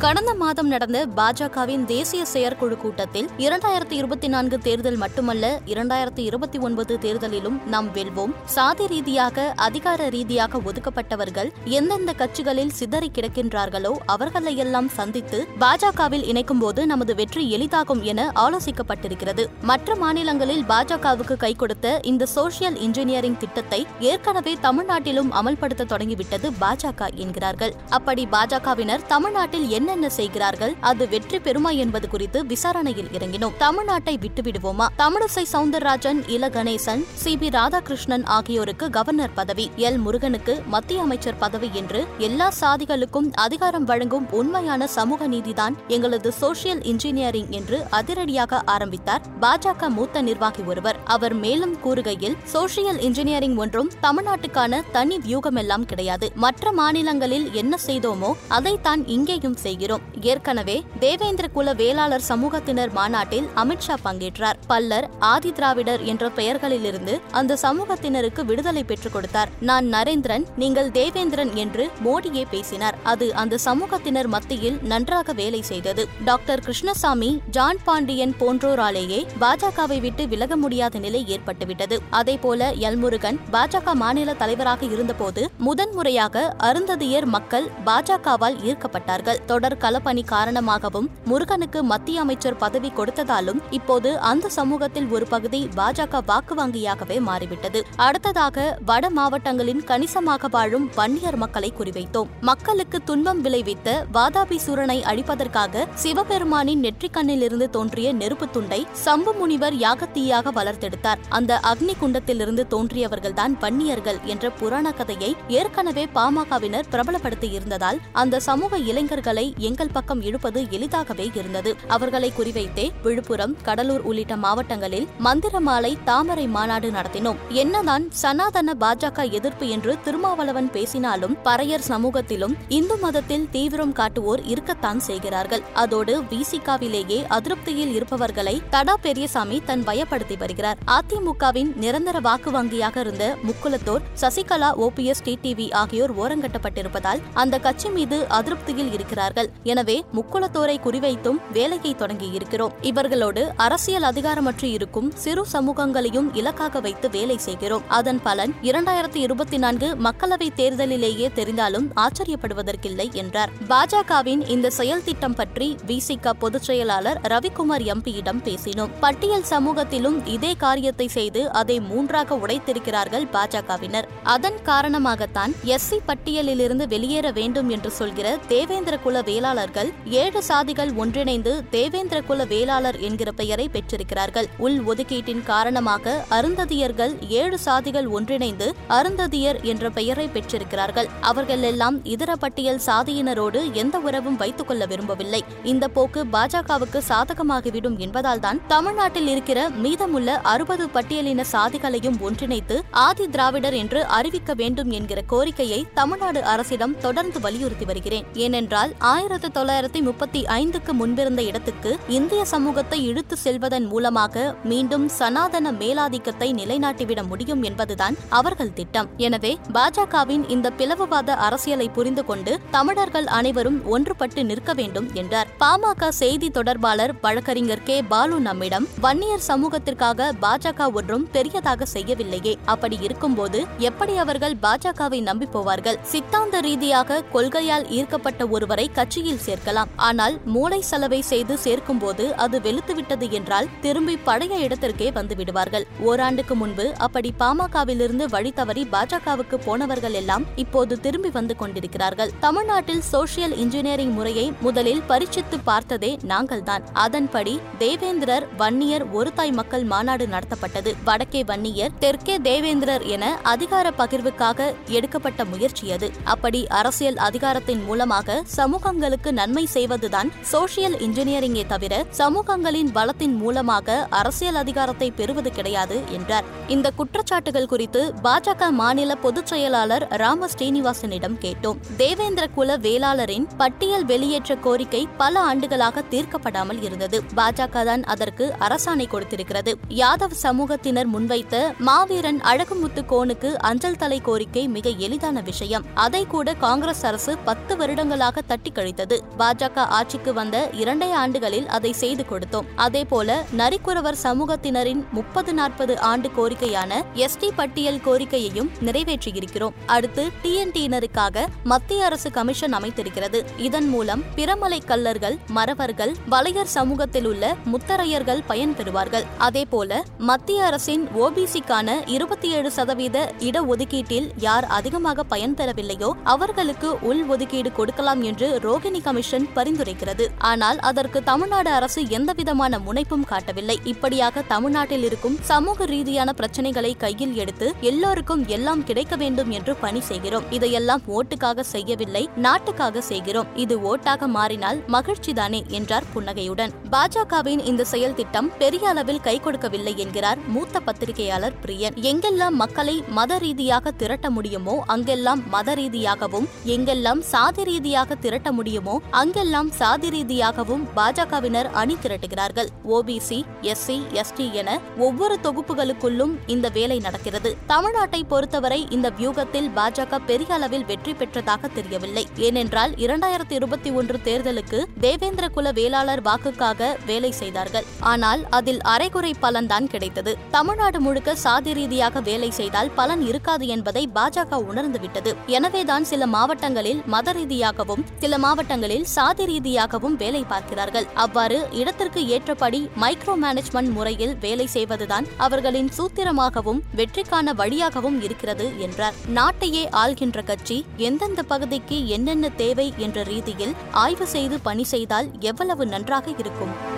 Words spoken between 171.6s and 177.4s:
மூன்றாக உடைத்திருக்கிறார்கள் பாஜகவினர். அதன் காரணமாகத்தான் எஸ்சி பட்டியலிலிருந்து வெளியேற